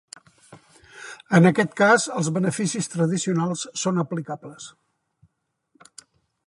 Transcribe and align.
In 1.39 1.49
aquest 1.49 1.75
cas 1.81 2.07
els 2.21 2.31
beneficis 2.39 2.91
tradicionals 2.95 3.67
són 3.83 4.05
aplicables. 4.05 4.73